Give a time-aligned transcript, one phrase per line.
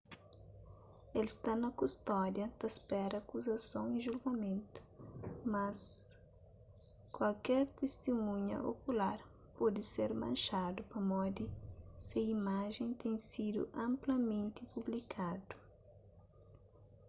[1.19, 4.79] el sta na kustódia ta spera akuzason y julgamentu
[5.53, 5.79] mas
[7.15, 9.17] kuaker tistimunha okular
[9.57, 11.45] pode ser manxadu pamodi
[12.05, 15.55] se imajen ten sidu anplamenti publikadu